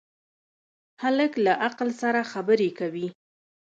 [1.01, 3.07] هلک له عقل سره خبرې کوي.